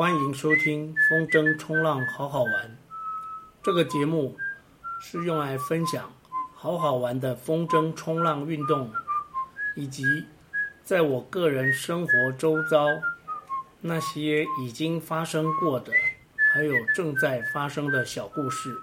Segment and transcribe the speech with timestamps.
[0.00, 2.78] 欢迎收听风筝冲浪好好玩。
[3.62, 4.34] 这个节目
[4.98, 6.10] 是用来分享
[6.54, 8.90] 好好玩的风筝冲浪运动，
[9.76, 10.24] 以及
[10.82, 12.86] 在我个人生活周遭
[13.82, 15.92] 那些已经发生过的，
[16.50, 18.74] 还有正在发生的小故事。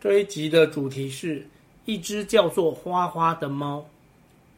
[0.00, 1.46] 这一集的主题是
[1.84, 3.86] 一只叫做花花的猫。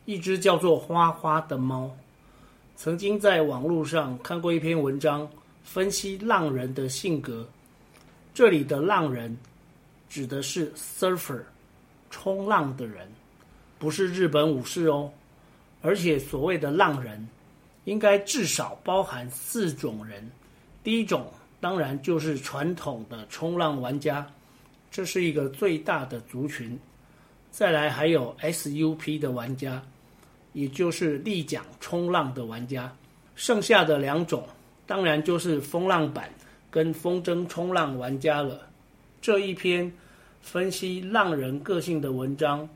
[0.07, 1.91] 一只叫做花花的猫，
[2.77, 5.29] 曾经在网络上看过一篇文章，
[5.65, 7.45] 分析浪人的性格。
[8.33, 9.37] 这里的浪人
[10.09, 11.43] 指的是 surfer，
[12.09, 13.09] 冲浪的人，
[13.81, 15.11] 不是日本武士哦。
[15.83, 17.29] 而且所谓的浪人，
[17.85, 20.31] 应该至少包含四种人。
[20.85, 21.27] 第一种
[21.61, 24.25] 当然就是传统的冲浪玩家。
[24.89, 26.79] 这是一个最大的族群，
[27.51, 29.83] 再来还有 SUP 的玩家，
[30.57, 32.91] 也就是立桨冲浪的玩家。
[33.35, 34.49] 剩下的两种，
[34.87, 36.31] 当然就是风浪板
[36.71, 38.67] 跟风筝冲浪玩家了。
[39.21, 39.93] 这一篇
[40.41, 42.67] 分析浪人个性的文章，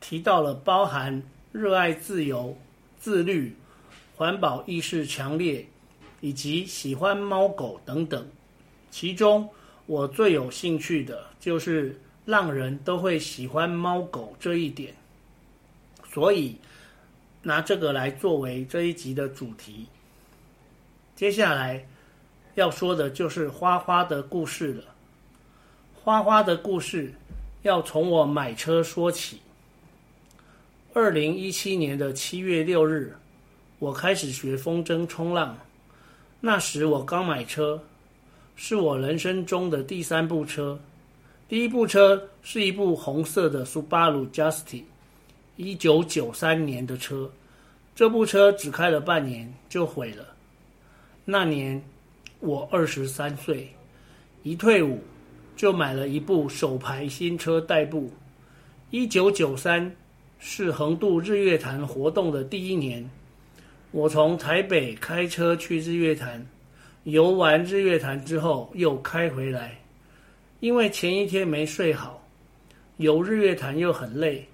[0.00, 2.56] 提到了包含热爱自由、
[3.00, 3.52] 自律、
[4.14, 5.66] 环保意识强烈，
[6.20, 8.24] 以及喜欢猫狗等等，
[8.92, 9.48] 其中。
[9.86, 14.94] 我最有兴趣的就是浪人都会喜欢猫狗这一点，
[16.06, 16.54] 所以
[17.42, 19.86] 拿这个来作为这一集的主题。
[21.14, 21.86] 接下来
[22.54, 24.84] 要说的就是花花的故事了。
[25.94, 27.12] 花花的故事
[27.62, 29.40] 要从我买车说起。
[30.94, 33.16] 二零一七年的七月六日，
[33.78, 35.56] 我开始学风筝冲浪，
[36.40, 37.82] 那时我刚买车。
[38.60, 40.80] 是我人生中的第三部车，
[41.48, 44.82] 第一部车是一部红色的 Subaru Justy，
[45.58, 47.28] 一九九三年的车，
[47.92, 50.24] 这部车只开了半年就毁了。
[51.24, 51.82] 那年
[52.38, 53.68] 我二十三岁，
[54.44, 55.00] 一退伍
[55.56, 58.08] 就买了一部手牌新车代步。
[58.90, 59.92] 一九九三
[60.38, 63.04] 是横渡日月潭活动的第一年，
[63.90, 66.46] 我从台北开车去日月潭。
[67.02, 69.76] 游完日月潭之后，又开回来，
[70.60, 72.22] 因为前一天没睡好，
[72.98, 74.46] 游日月潭又很累，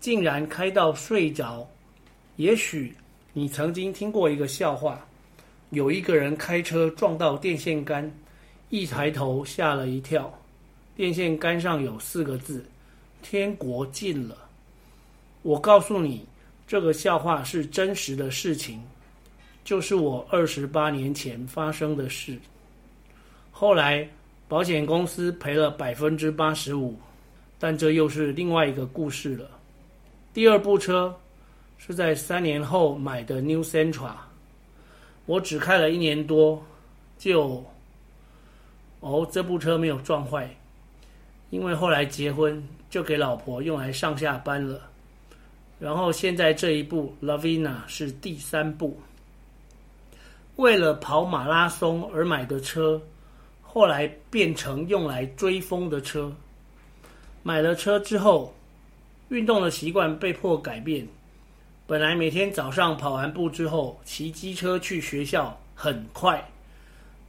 [0.00, 1.68] 竟然开到睡着。
[2.36, 2.94] 也许
[3.32, 5.04] 你曾经听过一个笑话，
[5.70, 8.10] 有一个人开车撞到电线杆，
[8.70, 10.32] 一抬头吓了一跳，
[10.96, 12.64] 电线杆上有四个字
[13.22, 14.36] ：“天国近了。”
[15.42, 16.26] 我告诉你，
[16.66, 18.82] 这个笑话是真实的事情。
[19.64, 22.38] 就是我二十八年前发生的事。
[23.50, 24.08] 后来
[24.48, 26.96] 保险公司赔了百分之八十五，
[27.58, 29.57] 但这又是另外一个故事了。
[30.38, 31.12] 第二部车
[31.78, 34.12] 是在三年后买的 New Sentra，
[35.26, 36.64] 我只开了一年多
[37.18, 37.64] 就，
[39.00, 40.48] 哦，这部车没有撞坏，
[41.50, 44.80] 因为后来结婚就给老婆用来上下班了。
[45.80, 48.96] 然后现在这一部 Lavina 是第三部。
[50.54, 53.02] 为了跑马拉松而买的车，
[53.60, 56.32] 后来变成用来追风的车。
[57.42, 58.54] 买了车之后，
[59.28, 61.06] 运动的习惯被迫改变。
[61.86, 66.42] 本来每天早上跑完步之后，骑机车去学校很快，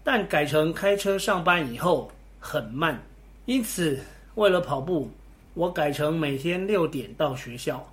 [0.04, 3.02] 但改成开车上班以后很慢。
[3.46, 4.00] 因此，
[4.36, 5.10] 为了跑步，
[5.54, 7.86] 我改成每天六点到学校，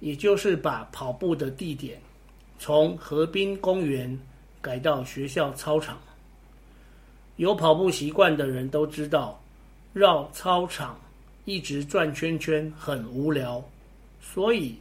[0.00, 2.00] 也就是把跑步的地点
[2.58, 4.18] 从河滨公园。
[4.60, 5.98] 改到学校操场。
[7.34, 9.42] 有跑步习惯的人都知道，
[9.92, 10.96] 绕操场
[11.44, 13.62] 一直转圈圈很无聊，
[14.20, 14.76] 所以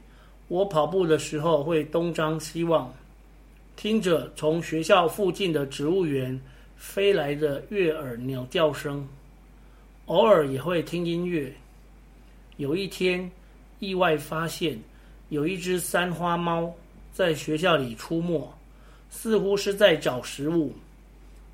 [0.48, 2.94] 我跑步的时候会东张西望，
[3.76, 6.40] 听着从学校附近的植物园
[6.76, 9.08] 飞来的悦耳鸟叫声，
[10.06, 11.52] 偶尔也会听音乐。
[12.58, 13.30] 有一天，
[13.80, 14.80] 意外发现
[15.30, 16.74] 有一只三花猫
[17.12, 18.52] 在学校里出没。
[19.14, 20.74] 似乎是在找食物，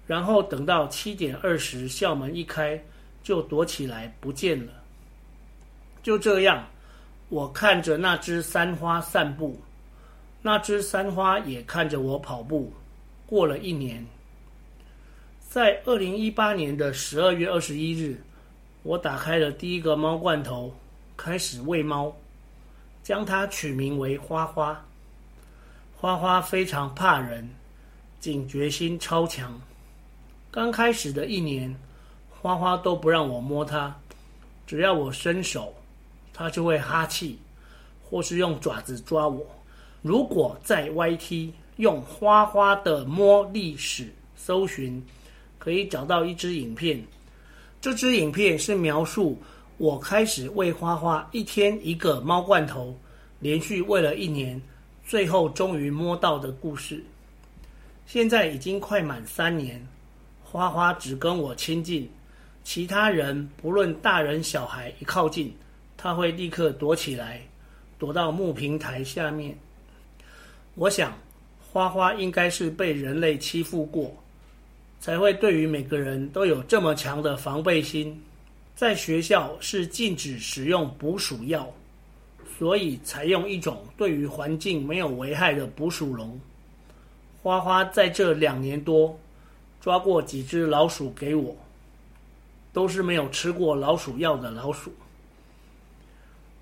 [0.06, 2.80] 然后等到七点二十，校门一开，
[3.24, 4.77] 就躲起来不见了。
[6.08, 6.66] 就这样，
[7.28, 9.60] 我看着那只三花散步，
[10.42, 12.72] 那只三花也看着我跑步。
[13.26, 14.08] 过了一年，
[15.50, 18.24] 在二零一八年的十二月二十一日，
[18.84, 20.74] 我打开了第一个猫罐头，
[21.18, 22.16] 开始喂猫，
[23.04, 24.82] 将它取名为花花。
[25.98, 27.50] 花花非常怕人，
[28.22, 29.60] 警觉心超强。
[30.50, 31.78] 刚开始的一年，
[32.30, 33.94] 花花都不让我摸它，
[34.66, 35.76] 只要我伸手，
[36.38, 37.40] 它就会哈气，
[38.04, 39.44] 或是用爪子抓我。
[40.04, 45.04] 如果在 YT 用“花花的摸历史”搜寻，
[45.58, 47.04] 可以找到一支影片。
[47.82, 49.40] 这支影片是描述
[49.80, 52.96] 我开始喂花花一天一个猫罐头，
[53.40, 54.62] 连续喂了一年，
[55.04, 57.04] 最后终于摸到的故事。
[58.06, 59.84] 现在已经快满三年，
[60.44, 62.08] 花花只跟我亲近，
[62.64, 65.52] 其他人不论大人小孩一靠近，
[65.98, 67.42] 它会立刻躲起来，
[67.98, 69.58] 躲到木平台下面。
[70.76, 71.18] 我想，
[71.72, 74.16] 花花应该是被人类欺负过。
[75.00, 78.20] 才会对于每个人都有这么强的防备心。
[78.76, 81.72] 在学校是禁止使用捕鼠药，
[82.58, 86.40] 所以采用一种对于环境没有危害的捕鼠笼。
[87.44, 89.18] 花花在这两年多
[89.80, 91.56] 抓过几只老鼠给我，
[92.74, 94.92] 都是没有吃过老鼠药的老鼠。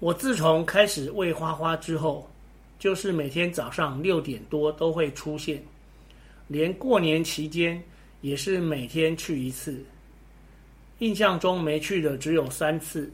[0.06, 2.30] 我自从开始喂花花之后，
[2.78, 5.60] 就是每天早上六点多都会出现，
[6.48, 7.82] 连过年期间。
[8.22, 9.84] 也是每天去一次，
[11.00, 13.12] 印象中没去的只有三次，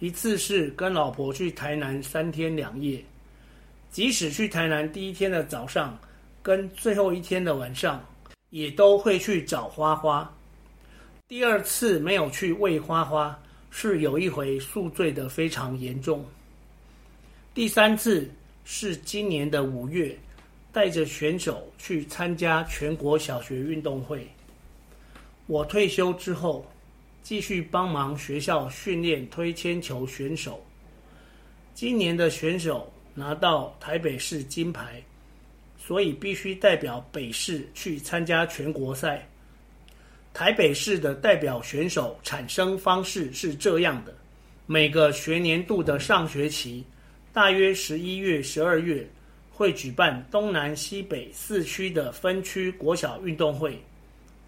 [0.00, 3.02] 一次是跟老婆去台南三天两夜，
[3.90, 5.98] 即使去台南第一天的早上
[6.42, 8.02] 跟最后一天的晚上，
[8.50, 10.30] 也都会去找花花。
[11.26, 13.38] 第二次没有去喂花花，
[13.70, 16.24] 是有一回宿醉的非常严重。
[17.54, 18.30] 第三次
[18.64, 20.16] 是今年的五月。
[20.70, 24.28] 带着选手去参加全国小学运动会。
[25.46, 26.70] 我退休之后，
[27.22, 30.62] 继续帮忙学校训练推铅球选手。
[31.74, 35.02] 今年的选手拿到台北市金牌，
[35.78, 39.26] 所以必须代表北市去参加全国赛。
[40.38, 44.14] 台北市的代表选手产生方式是这样的：
[44.66, 46.84] 每个学年度的上学期，
[47.32, 49.04] 大约十一月、十二月。
[49.50, 53.82] 会举办东南西北四区的分区国小运动会，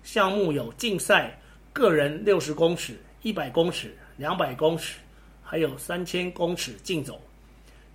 [0.05, 1.37] 项目有竞赛、
[1.73, 5.01] 个人六十公尺、一百公尺、两百公尺，
[5.43, 7.21] 还有三千公尺竞走。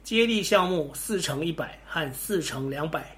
[0.04, 3.16] 接力项目四乘一百和四乘两百，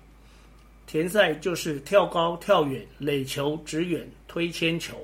[0.86, 4.08] 田赛就是跳高、跳远、垒球、掷远、
[4.38, 4.96] 推铅球。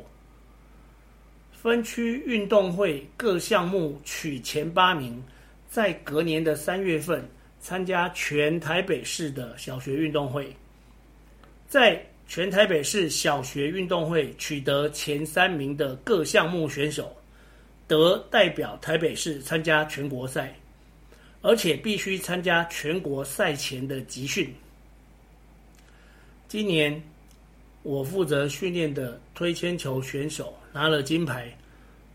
[1.51, 5.24] 分区运动会各项目取前八名，
[5.68, 7.27] 在隔年的三月份。
[7.59, 10.53] 参加全台北市的小学运动会，
[11.65, 17.15] 在全台北市小学运动会取得前三名的各项目选手，
[17.88, 20.53] 得代表台北市参加全国赛，
[21.41, 24.53] 而且必须参加全国赛前的集训。
[26.50, 27.01] 今年
[27.83, 31.56] 我负责训练的推铅球选手拿了金牌，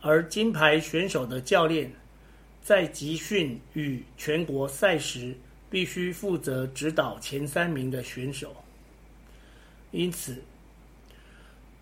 [0.00, 1.93] 而金牌选手的教练。
[2.61, 5.35] 在集训与全国赛时，
[5.70, 8.55] 必须负责指导前三名的选手。
[9.91, 10.43] 因此，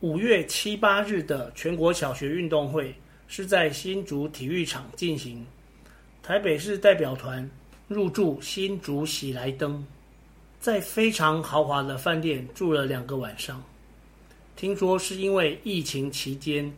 [0.00, 2.94] 五月七八日的全国小学运动会
[3.26, 5.44] 是在新竹体育场进行。
[6.22, 7.48] 台北市代表团
[7.88, 9.84] 入住新竹喜来登，
[10.60, 13.60] 在非常豪华的饭店住了两个晚上。
[14.56, 16.72] 听说是因为疫情期间，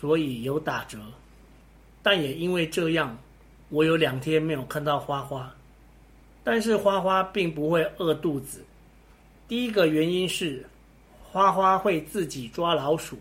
[0.00, 0.98] 所以有打折，
[2.02, 3.18] 但也因为这样。
[3.68, 5.52] 我有两天没有看到花花，
[6.44, 8.64] 但是花花并不会饿肚子。
[9.48, 10.64] 第一个原因是
[11.20, 13.18] 花花会自己抓老鼠，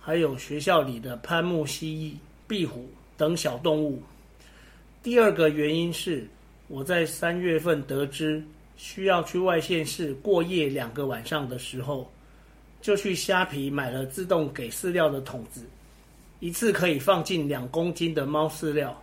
[0.00, 4.02] 还有学校里的攀木蜥蜴、壁虎等小动物。
[5.00, 6.28] 第二个原因是
[6.66, 8.42] 我在三月份得知
[8.76, 12.10] 需要去外县市过夜两个晚上的时候，
[12.80, 15.66] 就去虾皮买了自动给饲料的桶子，
[16.40, 18.96] 一次可以放进两公斤的猫饲料。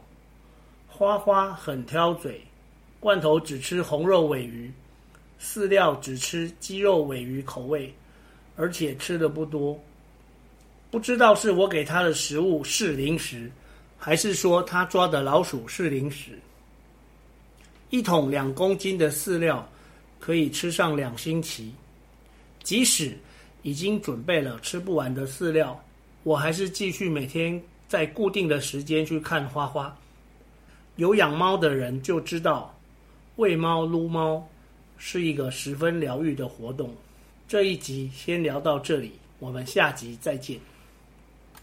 [0.87, 2.41] 花花很挑嘴，
[2.99, 4.71] 罐头只吃红肉尾鱼，
[5.41, 7.93] 饲料只吃鸡肉尾鱼口味，
[8.55, 9.77] 而且吃的不多。
[10.89, 13.51] 不知道是我给它的食物是零食，
[13.97, 16.39] 还是说它抓的老鼠是零食。
[17.89, 19.67] 一桶两公斤的饲料
[20.19, 21.73] 可以吃上两星期，
[22.63, 23.17] 即使
[23.65, 25.83] 已经准备了吃不完的饲料，
[26.21, 29.97] 我还是继续每天在固定的时间去看花花。
[30.97, 32.77] 有养猫的人就知道，
[33.37, 34.47] 喂猫撸猫
[34.99, 36.93] 是一个十分疗愈的活动。
[37.47, 40.59] 这一集先聊到这里，我们下集再见。